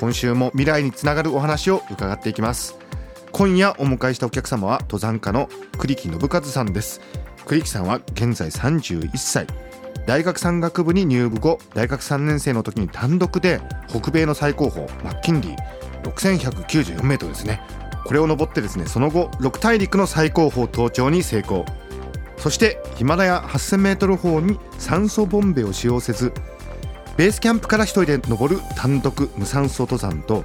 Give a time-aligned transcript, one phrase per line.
[0.00, 2.78] 今週も未来につながるお話を伺っていきます。
[3.32, 7.02] 今夜お迎えしたお客様は登山家の栗木信和さんです。
[7.44, 9.46] 栗木さんは現在31歳。
[10.06, 15.56] 大学山岳部に入部後大学3年生の時に単独で北米の最高峰マッキンリー
[16.02, 17.60] 6194メートルですね。
[18.06, 21.66] これを登ってですねその後6大陸の最高峰登頂に成功。
[22.38, 26.32] そしてヒマラヤ 8000m 峰に酸素ボンベを使用せず
[27.20, 30.42] ベースキャンプから一人で登る単独無酸素登山と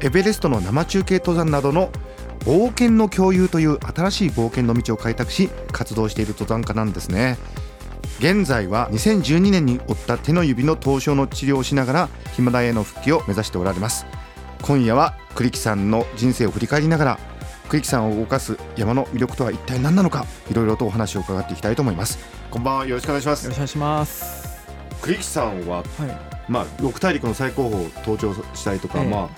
[0.00, 1.90] エベレストの生中継登山などの
[2.44, 7.38] 冒険の共有という新しい冒険の道を開拓し活動している登山家なんですね。
[8.20, 14.06] 現在は2012年に負った手の指の凍傷の治療をしながらヒマラヤへの復帰を目指しておられます。
[14.62, 17.18] 今夜は栗木さんの人生を振り返りながら
[17.68, 22.20] 栗木さんを動かす山の魅力とは一体何なのかいろいろとお話を伺っていきたいと思います。
[22.48, 22.86] こんばんは。
[22.86, 23.42] よろしくお願いします。
[23.42, 24.41] よろしくお願いします
[25.02, 25.84] 栗木さんは、はい。
[26.48, 29.08] まあ六大陸の最高峰登頂したりとか、ええ。
[29.08, 29.28] まあ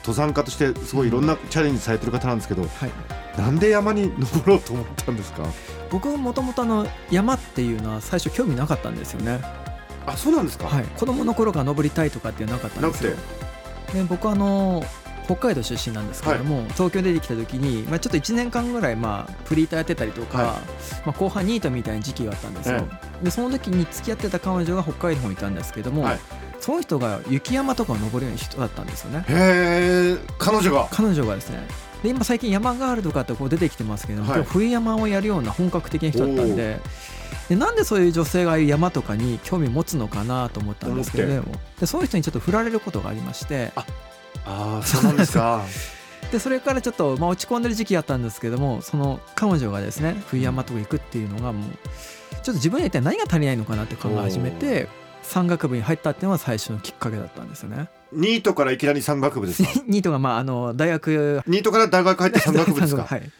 [0.00, 3.40] 登山家としてすごいいろんなチャレンジされてる方なんですけど、はい。
[3.40, 5.42] なんで山に登ろうと思ったんですか？
[5.90, 6.64] 僕もともと
[7.10, 9.40] 山っていうのは最初興味なかったんですよね。
[10.06, 10.84] あそうなんですか、はい。
[10.84, 13.12] 子供の頃から登りたいとかってなかったんですよ。
[13.92, 13.98] て。
[13.98, 14.84] で僕はあの
[15.24, 20.46] 北海道出身なんですけれども、東京出てきた時に、まあ、ちょっと1年間ぐらい、まあ、フリーターやってたりとか、はい。
[20.46, 20.58] ま
[21.06, 22.86] あ、後半ニートみたいな時期があったんですよ、
[23.22, 26.20] でその時に付き合ってた彼女が北海道にいたんですけども、はい。
[26.60, 29.24] その人が雪山とかを登るような人だったんですよね。
[29.28, 30.88] へえ彼女が？
[30.90, 31.66] 彼女がですね。
[32.02, 34.42] で今最近山ガールとかってこう出てきてますけども、はい。
[34.44, 36.80] 冬山をやるような本格的な人だったんで
[37.48, 43.72] でなんでそういう女性が山とかに興味持つのかなと思ったんですけれどもでそういう人にちょっと振られることがありまして
[44.46, 45.62] ああそうなんですか。
[46.32, 54.88] でそれからちょっと、まあ、落ち込んでる時期あったんですけどもその彼女がですね冬山とか行くっていうのがもうちょっと自分には一体何が足りないのかなって考え始めて
[55.22, 57.88] 山岳部に入ったっていうのが最初のきっかけだったんですよね。
[58.12, 59.68] ニートからいきなり山岳部ですか？
[59.86, 63.04] ニートがまああの大学ニートから大学入って山岳部ですか？
[63.08, 63.30] はい、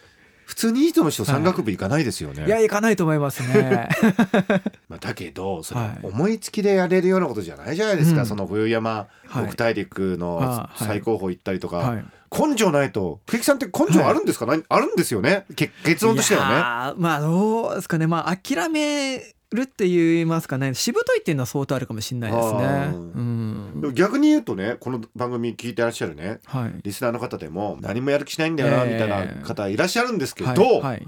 [0.45, 2.49] 普通ニートの人山岳部行かないですよね、い。
[2.49, 3.89] や行かないと思いますね。
[4.87, 5.99] まあ、だけどそれはい。
[6.03, 8.25] 思いつきでやれるようなことじゃないじゃないですか、うん。
[8.27, 9.47] その冬山はい。
[9.47, 12.05] 北大陸の最高峰行ったりとか、はい。
[12.31, 15.45] 根性ないと栗木さんって根性あるんですか、何あるんですよね。
[15.55, 17.01] け結論としてはね。
[17.01, 18.07] まあどうですかね。
[18.07, 20.73] まあ諦めるって言いますかね。
[20.73, 22.59] しぶといっていうのは相当あるかもしれないですね。
[22.93, 23.91] うん。
[23.93, 26.73] 逆に言うとねこの番組聞いてらっしゃるねはい。
[26.83, 31.07] リスナーの方でも何もやる気しないんだよな、ええみたいな方いらっしゃるんですけど、はいはい。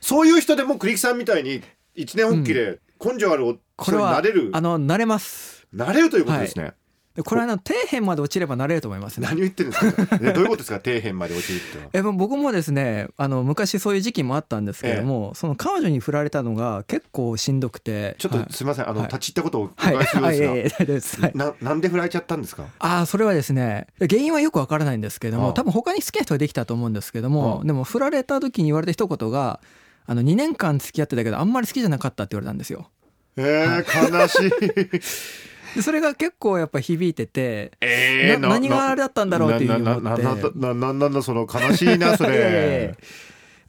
[0.00, 1.62] そういう人でも栗木さんみたいに
[1.94, 5.66] 一年発起で根性ある人にこれはなれる、あの慣れます。
[5.72, 6.74] なれるということですね。
[7.14, 9.26] でこれはあの底辺まで落ちれば慣れると思いますね。
[9.26, 10.76] 何を言ってるんですか、ね、どういうことですか？
[10.82, 11.88] 底辺まで落ちるって。
[11.98, 19.08] え僕もですねあの昔そういう時期もあったんですけれども、その彼女に振られたのが結構しんどくてちょっはいとすみません、あの、はい。
[19.08, 19.94] 立ち入ったことをおはい。
[19.96, 20.42] 伺いす
[20.78, 22.64] るんですが、ななんで振られちゃったんですか？
[22.78, 25.42] ああそれはですね原因はよくわからないんですけどああ。
[25.42, 27.30] も多分他に好きな人ができたと思うんですけどああ。
[27.30, 29.60] もでも振られた時に言われた一言が
[30.06, 32.88] あの2年間付き合ってたけどあんまり好きじゃなかったって言われたんですよ。
[33.36, 35.00] えー、悲しい。
[35.74, 42.98] でそれが結構やっぱ響いてて、えな何があれだったんだろうっていう思ってななななななんだその悲しいなそいやいやいやれ。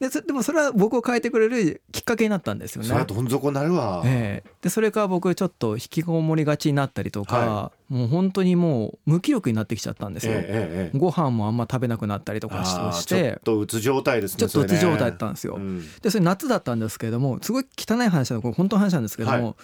[0.03, 3.05] でそでもそれは僕を変えてくれるきっかけになったんですよねそれは。
[3.05, 4.01] どん底になるわ。
[4.05, 10.33] ええでそれから僕ちょっと引きこもりがちになったりとか、はもう本当にもう無気力になってきちゃったんですよ。
[10.33, 14.39] ええええええご飯もあんま食べなくなったりとかしあーちょっとうつ状態ですね。
[14.39, 15.55] ちょっとうつ状態だったんんですよ。
[15.55, 19.55] うんでそれ夏だったんですけれどもすごい汚い話なのこれ本当の話なんですけども、はい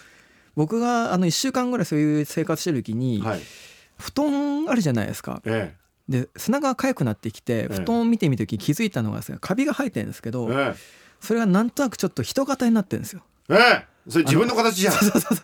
[0.56, 3.40] 僕があの1週間ぐらいそういう生活してる時に、はい。
[3.98, 5.42] 布団あるじゃないですか。
[5.44, 5.74] え
[6.08, 10.74] で砂が痒くなってきてえ布団を見てみた時気づいたのがですねカビが生えてるんですけえど、え
[11.20, 13.22] それがなんとなくちょっと人型になってるんですよ。
[13.48, 14.94] えええそれ自分の形じゃん。
[14.94, 15.38] そうそうそう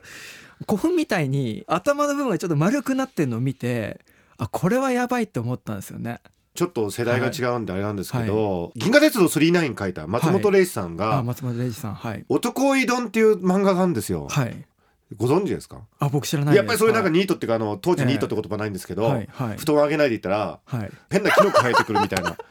[0.66, 4.00] 古墳みたいに頭の部分がちょっと丸くなってるのを見て
[4.38, 6.20] あこれはやばいって思ったんですよね。
[6.54, 14.26] ちょっと世代が違うんであれなんですけど、銀河鉄道999書いた松本零士さんが、あ松本零士さんはい男いどんっていう漫画があるんですよ。
[14.30, 14.66] はい
[15.14, 15.82] ご存知ですか？
[16.00, 19.56] あ僕知らないやっぱりそういうなんかはニートっていうかあの当時ニートって言葉ないんですけど、はいはい。
[19.56, 20.90] 布団を上げないでいったらはい。
[21.10, 22.36] 変なキノコ生えてくるみたいな。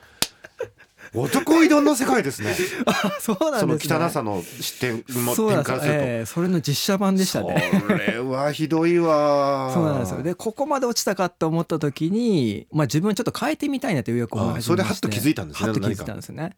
[1.13, 2.53] 男いどんの世界ですね。
[3.21, 5.87] そうなそのんです、ね、汚さの視点も点からす。
[5.87, 7.83] ると、ええそれの実写版でしたね。
[7.87, 9.71] それはひどいわ。
[9.73, 10.23] そうなんですよ。
[10.23, 16.55] でここまで落ちたかと思った時に、まあ、自分ちょっと変えてみたいなというよく思い始めそれでハッと気づいたんですねハッと気づいたんですよね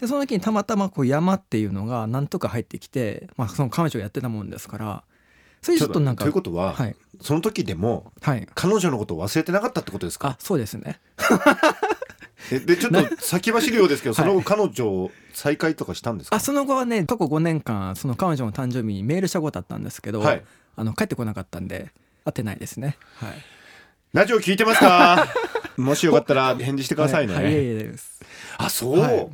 [0.00, 5.04] でその時にたまたまこう山っていうのがなんとか入ってきて、まあ、その彼女がやってたもんですから
[5.62, 6.96] それでちょっとなんかということは、はい。
[7.20, 8.48] その時でもはい。
[8.54, 10.28] 彼女のことを忘れてなかったってことですか？
[10.28, 11.00] あそうですね。
[12.52, 14.24] えでちょっと先走るようですけど、 はい。
[14.26, 16.36] その後彼女を再会とかしたんですか？
[16.36, 20.42] あその後はね過去5年間その彼女の誕生日にメールしたことあったんですけど、はい。
[20.76, 21.92] あの帰ってこなかったんで
[22.24, 22.96] 会ってないですね。
[23.16, 23.32] はい。
[24.12, 25.28] ラジオ聞いてますか？
[25.76, 28.20] もしよかったら返事してくださいね、はい、はい、いえいえです。
[28.58, 29.28] あそう、はい。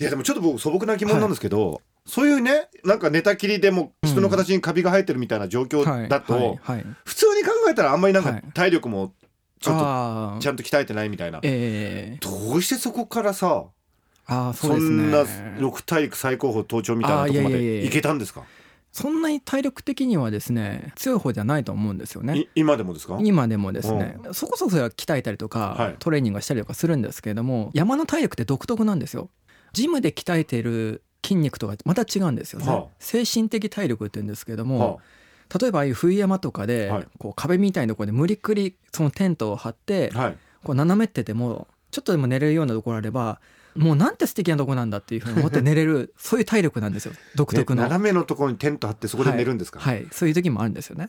[0.00, 6.58] い、やでもちょっと僕素朴な疑問なんですけど、そういうねなんか寝たきりでも人の形にカビが生えてるみたいな状況だと、
[7.04, 9.14] 普通に考えたらあんまりなんかはい体力も
[9.60, 12.18] ちょっとちゃんと鍛えてないみたいな、ええ。
[12.20, 13.66] どうしてそこからさ
[14.26, 14.80] あーそね。
[14.80, 15.24] んな
[15.58, 18.42] 六大陸最高峰登頂みたいなところまで行けたんですか？
[18.90, 22.36] そんなに体力的にはですね強い方ではないと思うんですよね。
[22.36, 23.18] い今でもですか？
[23.22, 24.16] 今でもですね。
[24.32, 25.96] そこそこは鍛えたりとか、はい。
[25.98, 29.30] トレーニングをしたりとかするんですけれども山の体力って独特なんですよ。
[29.72, 32.84] ジムで鍛えている筋肉とかまた違うんですよね、はあ。
[32.98, 37.06] 精神的体力って言うんですけれども、は例えばああいう冬山とかで、はい。
[37.18, 40.36] こう壁みたいなところで無理くりそのテントを張って、あはい。
[40.64, 43.40] こう斜めっててもちょっとでも寝れるようなところあれば
[43.74, 47.12] もうなんて素敵なとこなんだっていうふうに思って寝れる そういう体力なんですよ。
[47.34, 50.06] 独特の、ね斜めのところにテント張ってそこで寝るんですか、はい、はい。
[50.12, 51.08] そういう時もあるんですよね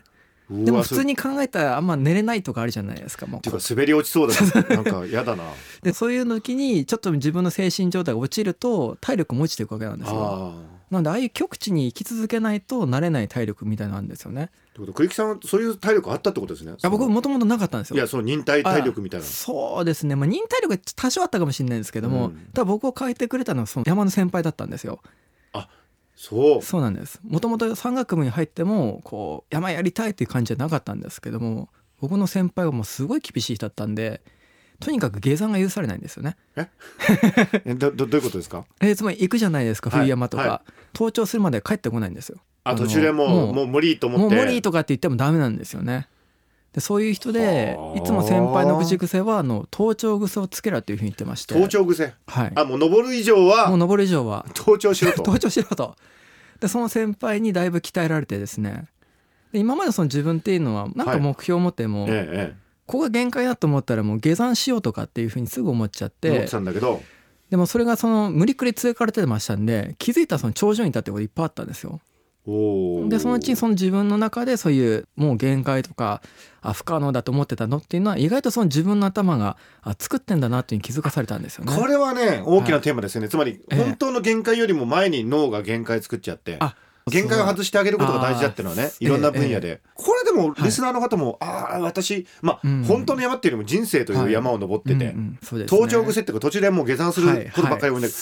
[0.64, 3.40] でも普通に考えたらあんま寝れないとかあるじゃないですかもう。
[3.40, 4.70] っていうか滑り落ちそうだな。
[4.76, 5.44] なんか嫌だな。
[5.82, 10.16] でそういう時にちょっと自分の精神状態が落ちると体力も落ちていくわけなんですよ。
[10.20, 14.52] あなのでああいう極地に生き続けないと慣れない体力みたいなんですよね。
[14.70, 16.72] ってこと栗木さんはそういう体力あったってことですね。
[16.72, 17.96] いや僕もともとなかったんですよ。
[17.96, 22.48] いやその忍耐体力みたいなあそうですね、まあ、忍耐力が多少あったかもしれないんですけども、うん。
[22.54, 25.02] ただ僕を変えてくれたのはその山の先輩だったんですよ
[26.26, 26.62] そう。
[26.62, 27.20] そうなんです。
[27.28, 31.68] もともと山岳部に入ってもこう山やりたいっていう感じじゃなかったんですけども
[32.00, 34.22] 僕の先輩はもうすごい厳しい人だったんで
[34.80, 36.38] とにかく下山が許されないんですよね。
[36.56, 36.70] え？
[37.76, 38.66] どどどういうことですか？
[38.82, 40.00] えーつまり行くじゃないですかはい。
[40.02, 40.62] 冬山とか、は
[40.96, 42.38] 登頂するまで帰ってこないんですよ。
[42.66, 44.36] のあ途中でもうもうもう無理と思って。
[44.36, 46.08] もう無理とかって言ってもダメなんですよね
[46.74, 47.98] でそういう人ではあ。
[47.98, 51.54] いつも先輩の口癖はあの登頂癖をつけろっていうふうに言ってまして。
[51.54, 52.14] 登頂癖？
[52.28, 52.52] はい。
[52.56, 54.46] あもう登る以上はもう登る以上は。
[54.56, 55.18] 登頂しろと。
[55.24, 55.96] 登頂しろと。
[56.60, 58.86] でその先輩にだいぶ鍛えられてですね。
[59.52, 67.02] で今までその自分っていうのはなんか目標を持っても、ええここが限界だと思ったらもう下山しようとかっていうふうにすぐ思っちゃっええ思っててたんだけど。
[67.50, 72.02] でもそれがその無理くり続かれてましたんで気づいたらその頂上に立ってこといっぱいあったんですよ
[72.46, 76.22] でそのうちにその自分の中でそういうもう限界とか
[76.62, 81.74] あ不可能だと思ってたのっていうのは意外とその自分の頭があ作ってんだなっていうに気づかされたんですよね。
[81.74, 83.84] これはね大きなテーマですよね、つまりええ。
[83.84, 86.76] 本当の限界よりも前に脳が限界作っちゃってあ
[87.10, 90.64] 限界を外してあげることが大事だっていうのはねいろんな分野で、これでもはい。
[90.64, 92.84] リスナーの方も、ああ私まあ、うん。
[92.84, 95.16] 本当の山っていうよりも人生という山を登ってて、
[95.52, 98.00] 登頂癖っていうか途中でもう下山することばっかり多い。
[98.00, 98.20] んだけど、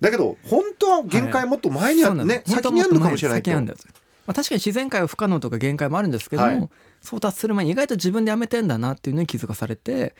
[0.00, 2.54] だけど本当は限界もっと前にあるね、そうなんです。
[2.54, 3.50] 先にあるのかもしれないと
[4.26, 6.68] まあ、確かに自然界は不可能とか限界もあるんですけども、はい。
[7.00, 10.12] そう達する前に意外と自分でやめてんだなっていうのに気づかされてもう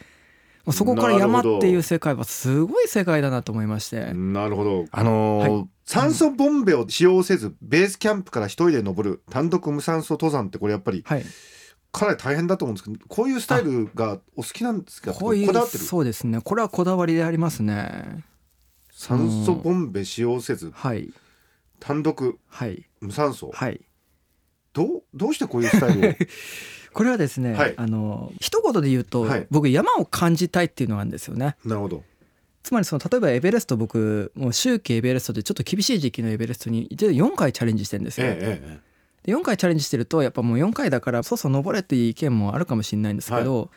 [0.72, 4.84] そこから山っていう世界はすごい世界だなと思いまして、なるほど。
[4.90, 11.24] あのーはい酸素ボンベを使用せずベースキャンプから一人で登る単独無酸素登山ってこれやっぱりはい、
[11.90, 15.12] かなり大変だと思うんですけどこういうスタイルがお好きなんですか？
[15.12, 15.84] こういうこだわってる？
[15.84, 16.40] そうですね。
[16.40, 18.22] これはこだわりでありますね。
[18.92, 21.12] 酸素ボンベ使用せずはい。
[21.80, 22.86] 単独はい。
[23.00, 23.50] 無酸素？
[23.52, 23.80] はい。
[24.72, 26.12] どうどうしてこういうスタイルを？
[26.92, 27.74] これはですね、はい。
[27.76, 29.46] あの一言で言うと、はい。
[29.50, 31.56] 僕山を感じたいっていうのがあるんですよね。
[31.64, 32.02] なるほど。
[32.62, 38.90] つまりその例えばエベレスト僕もう秋季エベレストでちょっと厳しい時期のエベレストに4回チャレンジしてるんですよ、ええええ
[39.22, 43.70] で4回チャレンジしてるとやっぱもう4回だからそうそう登れっていう意見もあるかもしれないんですけど、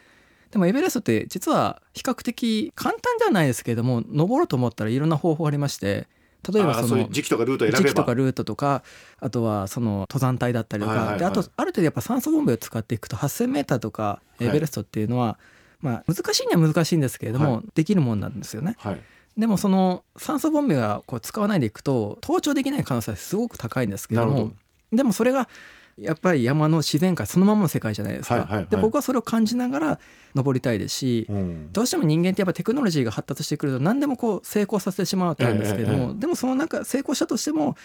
[0.52, 6.08] でもエベレストって実は比較的簡単ではないですけれども登ろうと思ったらいろんな方法ありまして
[6.52, 8.84] 例えばその時期とかルート時期とかルートとか
[9.20, 14.46] あとはその登山隊だったりとか、であとある程度やっぱ酸素ボンベを使っていくと 8,000m とかい。
[14.46, 15.38] エベレストっていうのは、
[15.82, 18.76] まあ難しいには難しいんですけれども、はできるもんなんですよね。
[18.80, 19.02] はい。
[19.38, 24.52] でもその酸素ボンベがこう使わないでいくと登頂できない可能性はすごく高いんですけれども
[24.92, 25.50] でもそれが
[25.98, 28.36] やっぱり山の自然界そのままの世界じゃないですか。
[28.36, 28.68] はいはいはい。
[28.68, 30.00] で僕はそれを感じながら
[30.34, 31.72] 登りたいですし、うん。
[31.72, 37.76] どうしても人間ってやっぱテクノロジーが発達してくると何でもこう成功させてしまうとあるんですけれども、でもその中成功したとしても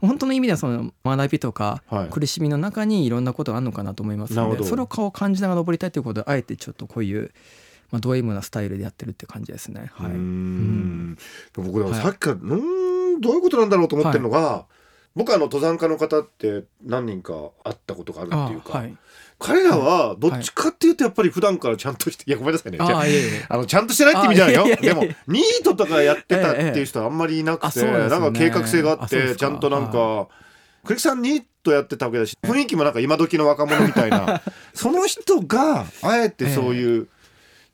[0.00, 2.08] 本当の意味ではその学びとかはい。
[2.10, 4.64] 苦しみの中にいろんなことがあるのかなと思いますのなるほど。
[4.64, 7.32] でそれを顔を感じながら登りたいということであえてちょっとこういう、
[7.90, 9.90] まあ、ド M なスタイルでやってるって感じですね。
[9.94, 10.10] はい。
[10.10, 11.10] うーん。
[11.12, 11.18] ん。
[11.54, 14.66] 僕さっきから、うーんどういうことなんだろうと思ってるのが、
[15.16, 18.96] 僕はあの登山家の方って何人か会ったことがあるっていうか、あはい、
[19.38, 22.78] 彼らはどっちかっていうとやっぱり普段からちゃんとして いやごめんなさいね。
[23.48, 24.76] あのちゃんとしてないって意味じゃないよ。
[24.76, 30.28] でもニートとかやってたっていう人はあんまりいなくて、ええなんか計画性があってちゃんとなんか、
[30.84, 34.42] 栗木さんニートやってたわけだし雰囲気もなんか今時の若者みたいな。
[34.74, 37.08] その人があえてそういう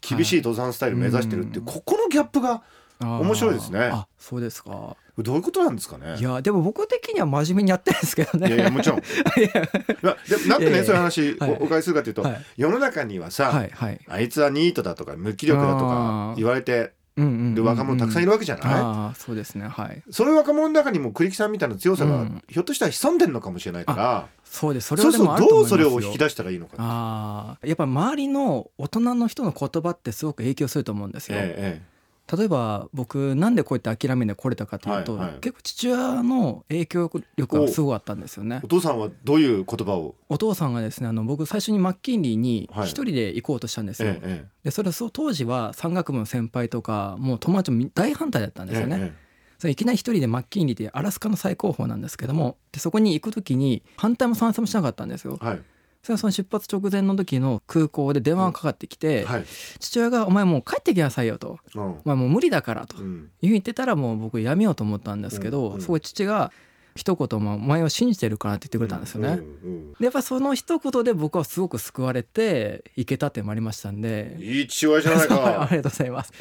[0.00, 2.62] 厳しい登山スタイル目指してるっていう、はここのギャップが
[3.00, 3.90] 面白いですね。
[3.92, 4.96] あそうですか。
[5.18, 6.16] どういうことなんですかね？
[6.18, 8.48] いやでも僕的には真面目にやってるんですけどね。
[8.48, 8.98] いやいやもちろん。
[9.00, 9.06] いや。
[9.52, 11.50] でなんでね、そういう話はい。
[11.50, 12.44] おお伺いするかというと、はい。
[12.56, 14.00] 世の中にはさ、はいはい。
[14.08, 20.02] あいつはニートだとか無気力だとか言われてる若者たくさんいるわけじゃない、ああそうですねはい。
[20.10, 22.42] そういう若者の中にも栗木さんみたいな強さが、うん。
[22.48, 24.88] ひょっとしたら潜んでるのかもしれないからそうです。
[24.88, 25.76] それでどうますよ。
[25.76, 31.38] れを引き出したらいいのかあやっぱ周りの大人の人の言葉ってすごく影響すると思うんですよ。
[31.38, 31.89] ええ
[32.36, 38.68] 例えば僕なんでこうやって諦めで来れたかというと、はいはい結構父親の影響力がすごかったんですよねえお。
[38.68, 44.10] 父さんはどういう言葉を、お父さんがですねあの僕最初にマッキンリーにはい一人で行こうとしたんですよ。
[44.10, 48.96] ええでそれはそう当時は山岳部の先輩とかもう友達も大反対だったんえですよね。
[49.00, 49.12] え
[49.58, 55.44] それいきなり一人でマッキンリーってアラスカの最高峰なんですけどもでそこに行く時に反対も賛成もしなかったんですよえ。
[55.44, 55.62] はい
[56.02, 59.44] それはその出発直前の時の空港で電話がかかってきて、はい、
[59.78, 61.58] 父親が「お前もう帰ってきなさいよ」と。
[61.74, 63.30] うん「お前もう無理だから」とうん。
[63.42, 65.74] 言ってたらもう僕やめようと思ったんですけど、うん。
[65.74, 65.80] うん。
[65.80, 66.52] そこで父が
[66.96, 69.28] 一言も「お前を信じてるから」って言ってくれたんですよね。
[69.28, 74.36] うんうんでやっぱその一言で僕はすごく救われていけたってもありましたんで。
[74.40, 75.68] いい父親じゃない そうあか。
[75.70, 76.32] りがとうございます。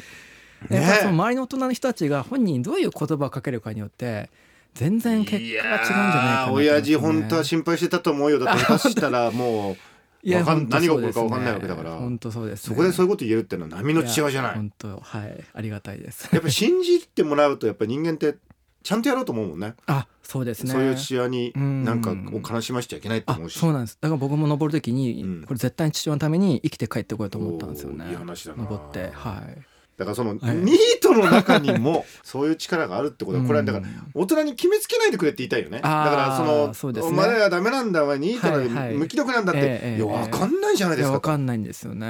[0.70, 4.30] ねやっぱその周りの大人の人たちが本人にどういう言葉をかけるかによって
[4.74, 8.38] 全然結果が違うんじゃないかな親父本当は心配してたと思うよ。
[8.38, 9.76] だって下手したらもう
[10.22, 11.96] いや何が起こるかわかんないわけだから。
[11.96, 15.44] 本当そうです、ね、そこでそういうこと言えるっていうのは波の父親じゃない本当はい。
[15.54, 18.36] ありがたいですやっぱり信じてもらうとやっぱり人間って
[18.82, 19.74] ちゃんとやろうと思うもんね。
[19.86, 20.72] あそうですね。
[20.72, 23.98] そういう父親にうんなんかを悲しましちゃいけないってあ思うしそうなんです。
[24.00, 25.44] だから僕も登る時に、うん。
[25.44, 28.04] これ絶対に父親のために生きて帰ってこようと思ったんですよね。
[28.04, 28.62] おーいい話だな。
[28.62, 29.58] 登ってはい
[30.00, 30.56] だからそのニはい。
[30.56, 30.68] ー
[31.02, 35.76] トの中にも そういう力があるってことはこれはだからうん大人に決めつけないでくれって言いたいよね。
[35.76, 36.34] だか
[36.72, 38.92] らそのお前はダメなんだお前ニートはいはい。
[38.92, 41.10] で無気力なんだってええいやわかんないじゃないですか。
[41.10, 42.08] とわかんないんですよね。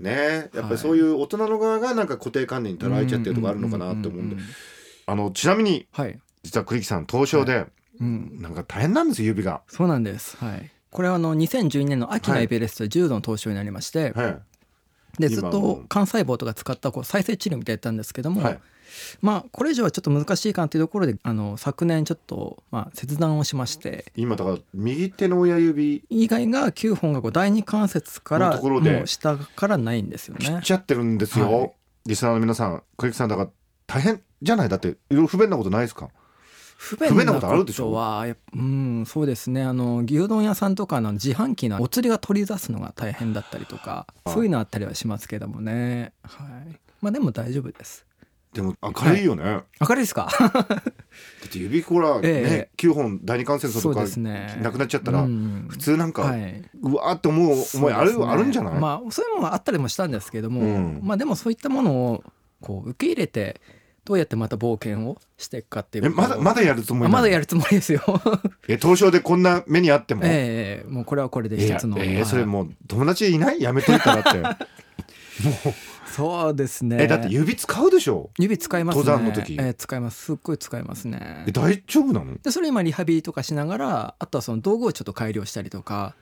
[0.00, 0.48] ね。
[0.54, 4.36] やっぱりそういう大人の側がなんか固定観念に捉えちゃってるとこあるのかなって思うんで。
[5.06, 7.66] あのちなみにはい、実は栗木さん東証で
[8.00, 9.60] うん、なんか大変なんですよ指が。
[9.68, 10.36] そうなんです。
[10.38, 10.70] はい。
[10.90, 12.44] これはあの2012年の秋のはい。
[12.44, 14.38] エベレストで重度の凍傷になりまして、はい
[15.18, 18.58] でずっと幹細胞とか使ったこう再生治療みたいなやったんですけども、はい。
[19.20, 24.06] まあこれ以上はちょっと難しいかなというところであの昨年ちょっとまあ切断をしまして。
[24.16, 26.04] 今だから右手の親指。
[26.08, 29.06] 以外が9本がこう第二関節からのところで。
[29.06, 30.46] 下からないんですよね。
[30.46, 31.72] 切っちゃってるんですよ、はい。
[32.06, 33.50] リスナーの皆さん栗木さんだから
[33.86, 34.68] 大変じゃない？
[34.68, 36.08] だっていろいろ不便なことないですか？
[36.80, 37.90] 不便ななことあるでしょ？
[37.90, 39.62] はうんそうですね。
[39.64, 46.12] あの牛丼屋さんとかの自販機のお釣りが取り出すのが大変だったりとかあそういうのあったりはしますけどもね。
[46.22, 46.78] はい。
[47.02, 48.06] まあでも大丈夫です。
[48.52, 50.28] でも明るいよね、だ明るいですか？
[51.46, 54.58] って指こら、ねえ9本第二関節とかですね。
[54.62, 55.66] なくなっちゃったら、うん。
[55.68, 56.62] 普通なんか、はい。
[56.80, 58.24] うわーって思う思いある,、ね。
[58.24, 61.00] あるんじゃない、まあそういうものがあったりもしたんですけども、うん。
[61.02, 62.24] まあでもそういったものを
[62.60, 63.60] こう受け入れて
[64.08, 66.06] どうやってまた冒険をしていくかっていう。
[66.06, 68.00] えまだまだやるつもりまだやるつもりですよ。
[68.66, 72.24] え東証でこんな目にあっても、ええもうこれはこれで一つの、えーはい。
[72.24, 73.60] それもう友達いない？
[73.60, 74.64] やめといたらって。
[76.16, 76.96] そうですね。
[77.02, 78.30] えだって指使うでしょ？
[78.38, 79.04] 指使いますね。
[79.04, 79.52] 登山の時。
[79.60, 80.24] ええ使います。
[80.24, 81.44] すっごい使いますね。
[81.46, 82.38] え大丈夫なの？
[82.42, 86.14] でそれ今リハビリとかしながらあとはその道具をちょっと改良したりとか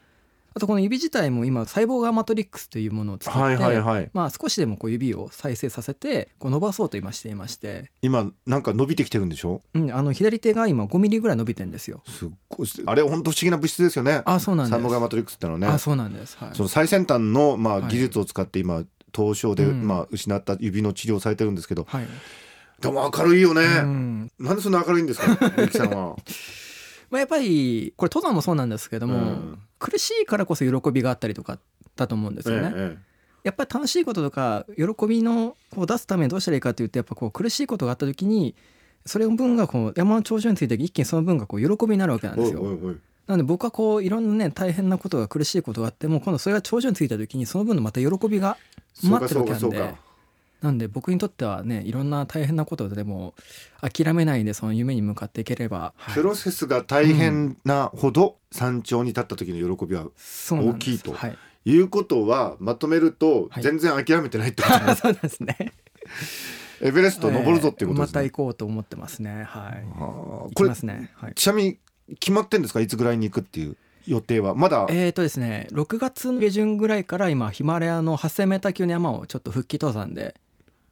[0.57, 4.11] あとこの指自体も今細胞ガーマトリックスというものを使って、はいはいはい。
[4.15, 9.61] まあ、少しでもこう指を再生させてこう伸ばそうと今していまして、今なんか伸びてきてるんでしょ？
[9.75, 12.03] うん、あの左手が今5ミリぐらい伸びてんですよ。
[12.07, 12.69] すっごい。
[12.87, 14.23] あれ本当不思議な物質ですよね。
[14.25, 14.71] あそうなんです。
[14.71, 15.67] サーモガマトリックスってのはね。
[15.67, 16.39] あそうなんです。
[16.39, 16.51] はい。
[16.55, 17.89] その最先端のまあはい。
[17.89, 18.83] 技術を使って今
[19.13, 19.87] 凍傷でうん。
[19.87, 21.85] まあ失った指の治療をされてるんですけど。
[21.87, 22.07] はい。
[22.81, 23.61] でも明るいよね。
[23.63, 24.33] うん。
[24.39, 26.17] なんでそんな明るいんですかゆきさんは？
[27.09, 31.59] まあ、やっぱりこれ登山もそうなんですけども、うん苦しいからこそ喜びがあったりとか
[31.97, 32.73] だと思うんですよね。
[32.75, 32.99] え
[33.45, 38.57] やっぱり楽しいこととか喜びのを出すためにどうしたらいいかというとやっぱこう苦しいことがあった時に
[39.05, 42.63] それの分がこう山の頂上について一気にその分がこう喜びになるわけなんえですよ。
[43.29, 48.57] なので僕はこういろんなね大変なことが苦しいことがあっても今度それが頂上についた時にその分のまた喜びが
[49.05, 49.95] 待ってるわけなんで。
[50.63, 53.35] なんで僕にとってはねいろんな大変なことでも
[53.81, 56.15] 諦めないでその夢に向かっていければ、はい。
[56.15, 60.07] プロセスが大変なほど山頂に立った時の喜びは
[60.51, 61.37] 大きいとはい、
[61.67, 63.63] いうことはまとめるとはい。
[63.63, 64.85] 全然諦めてないってこと。
[64.85, 65.73] ね、 そうですね。
[66.81, 69.45] エベレスト登るぞっていうことですね、また行こうと思ってますね。
[69.45, 69.85] はい。
[70.55, 71.11] これますね。
[71.17, 71.35] はい。
[71.35, 71.79] ちなみに
[72.21, 72.81] 決まってんですか？
[72.81, 74.55] いつぐらいに行くっていう予定は？
[74.55, 74.87] まだ。
[74.91, 80.35] えーとですね6月の下旬ぐらいから今ヒマラヤの 8000m 級の山をちょっと復帰登山で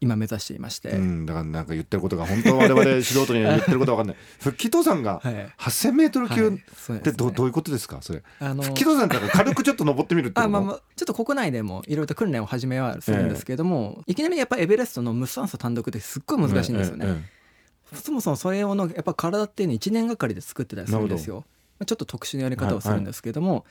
[0.04, 4.16] 今目指していまして、うん、だからなんか言ってることが本当我々素人には言ってることは分かんない。
[4.38, 5.34] 復帰登山がはい。
[5.58, 6.48] 8000メートル級
[6.94, 8.02] ってど,、どういうことですか？
[8.02, 8.22] それ。
[8.38, 10.44] あの復帰登山ってなんか軽くちょっと登ってみるってこと？
[10.44, 17.44] あまあまあちょっと国内でもいろいろと訓練を始めはするんですけども、いきなりやっぱエベレストの無酸素単独ってすっごい難しいんですよね、えええ
[17.94, 21.44] そもそもそれ用のやっぱ体っていうの1年がかりで作ってたりするんですよ。
[21.78, 23.64] まあちょっと特殊なやり方をするんですけども、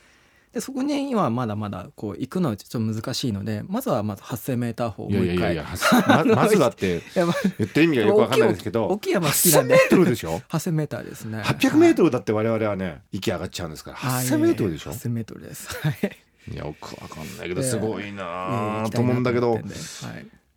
[0.54, 19.64] でそこにはまだまだこう行くのはちょっと難しいのでまずはまず 8000m 方をえもう一回いやいやいやま まずはって言ってる意味がよく分かんないですけど大きい山好きなん8000でメートルでしょ 8000m ですね800メートルだって我々はね息上がっちゃうんですから8000メートルでしょ 8000m ですはいよくわかんないけどええすごいなと思うんだけどはい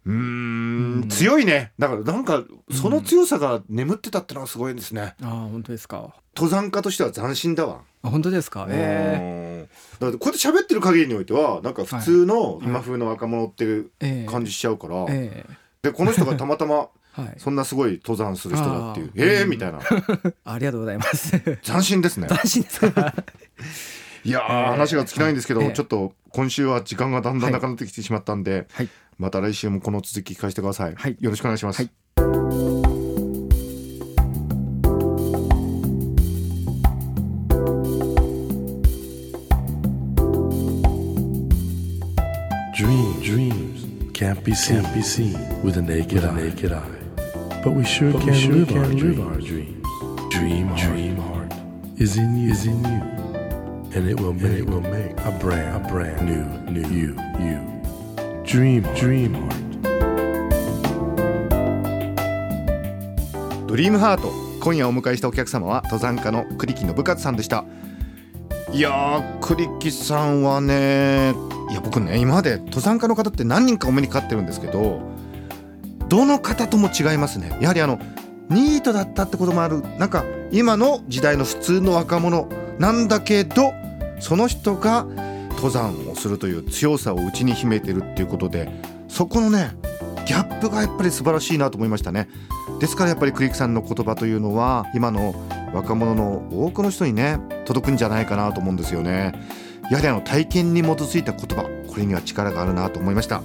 [0.07, 1.09] うーん。
[1.09, 1.73] 強いね。
[1.79, 5.15] だからなんかその強さが眠ってたってのはすごいですね。
[5.23, 6.15] ああ本当ですか。
[6.37, 7.81] 登山家としては斬新だわ。
[8.03, 8.67] あ本当ですか？
[8.71, 9.67] え
[10.01, 10.07] うん。
[10.07, 12.67] だからこうやって喋ってる限りにおいてはなんか普通のはい。
[12.67, 14.23] 今風の若者っていうええ。
[14.25, 15.57] え感じしちゃうから、ええ。
[15.83, 17.35] でこの人がたまたま はい。
[17.39, 19.13] そんなすごい登山する人だっていう。
[19.17, 19.81] ええみたいな。
[20.45, 21.31] ありがとうございます。
[21.63, 22.29] 斬新ですね。
[22.31, 23.15] 斬新ですか？
[24.27, 31.91] いやー、えー話が尽きないんですけど、ええちょっと今週は時間がだんだんなくなってきてしまったんで、はいまた来週もこの続き聞かせてください、はいよろしくお願いします、はい
[42.77, 46.35] 「Dream, dreams can't be seen, can't be seen with the naked, eye.
[46.35, 46.83] naked eye.
[47.65, 49.87] But we sure can, live, our live our dreams.
[50.31, 51.53] Dream, dream heart
[51.97, 53.16] is in you, is in you,
[53.97, 57.59] and it will make, it will make a brand, a brand new, new you, you.
[58.45, 59.57] Dream, dream heart.
[63.67, 67.65] ドリームハート今夜お迎えしたお客様は登山家の栗木信勝さんでした。
[68.71, 71.33] いやー栗木さんはね
[71.71, 75.01] いや僕ね今まで登山家の方って何人かお目にかかってるんですけど
[76.09, 77.57] どの方とも違いますね。
[77.63, 77.99] やはりあの
[78.51, 79.81] ニートだったってこともある。
[79.99, 83.73] なんか今の時代の普通の若者なんだけど
[84.21, 85.07] その人が
[85.51, 88.71] 登山をするという強さを内に秘めてるっていうことで
[89.09, 89.71] そこのね
[90.27, 92.29] ギャップがやっぱり素晴らしいなと思いましたね。
[92.81, 95.35] ですからやっぱり栗木さんの言葉というのは今の
[95.73, 99.35] 若者の多くの人にね届くんじゃないかなと思うんですよね。
[99.91, 103.43] やはりあの体験に基づいた言葉これには力があるなと思いました。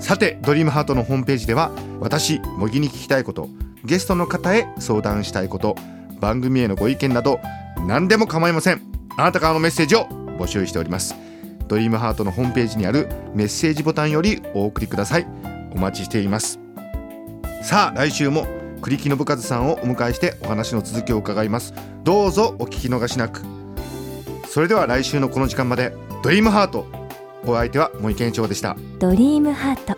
[0.00, 3.48] さてドリームハートのホームページでは私茂木に聞きたいこと
[3.84, 5.76] ゲストの方へ相談したいこと
[6.20, 7.40] 番組へのご意見など
[7.86, 8.95] 何でも構いません。
[9.16, 10.06] あなたからのメッセージを
[10.38, 11.14] 募集しております。
[11.68, 15.26] ドリームハートのホームページにあるメッセージボタンよりお送りください。
[15.72, 16.60] お待ちしています。
[17.62, 18.46] さあ来週も
[18.80, 21.74] 栗木信和さんをお迎えしてお話の続きを伺います。
[22.04, 23.42] どうぞお聞き逃しなく。
[24.48, 26.86] それでは来週のこの時間までドリームハート
[27.44, 28.76] お相手は森健一郎でした。
[28.98, 29.96] ドリームハート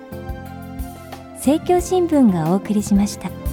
[1.35, 3.48] 政教新聞がお送りしました。